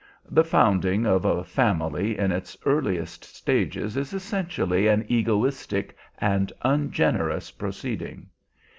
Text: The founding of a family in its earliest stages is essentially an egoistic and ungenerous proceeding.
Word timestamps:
The 0.31 0.43
founding 0.43 1.05
of 1.05 1.25
a 1.25 1.43
family 1.43 2.17
in 2.17 2.31
its 2.31 2.57
earliest 2.65 3.23
stages 3.23 3.95
is 3.95 4.13
essentially 4.15 4.87
an 4.87 5.05
egoistic 5.07 5.95
and 6.17 6.51
ungenerous 6.63 7.51
proceeding. 7.51 8.25